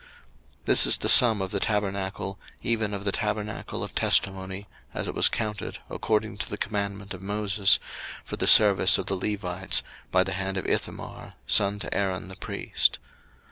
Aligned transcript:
02:038:021 0.61 0.65
This 0.65 0.85
is 0.87 0.97
the 0.97 1.09
sum 1.09 1.41
of 1.43 1.51
the 1.51 1.59
tabernacle, 1.59 2.39
even 2.63 2.95
of 2.95 3.05
the 3.05 3.11
tabernacle 3.11 3.83
of 3.83 3.93
testimony, 3.93 4.65
as 4.95 5.07
it 5.07 5.13
was 5.13 5.29
counted, 5.29 5.77
according 5.91 6.37
to 6.39 6.49
the 6.49 6.57
commandment 6.57 7.13
of 7.13 7.21
Moses, 7.21 7.77
for 8.23 8.35
the 8.35 8.47
service 8.47 8.97
of 8.97 9.05
the 9.05 9.15
Levites, 9.15 9.83
by 10.09 10.23
the 10.23 10.33
hand 10.33 10.57
of 10.57 10.65
Ithamar, 10.65 11.35
son 11.45 11.77
to 11.77 11.93
Aaron 11.95 12.29
the 12.29 12.35
priest. 12.35 12.97